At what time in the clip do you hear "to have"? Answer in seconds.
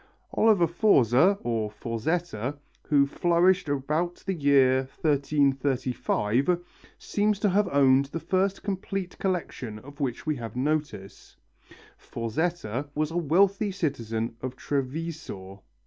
7.37-7.67